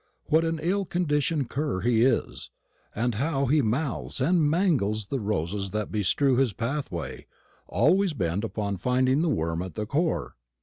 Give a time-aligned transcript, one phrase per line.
[0.29, 2.49] What an ill conditioned cur he is,
[2.95, 7.27] and how he mouths and mangles the roses that bestrew his pathway,
[7.67, 10.37] always bent upon finding the worm at the core!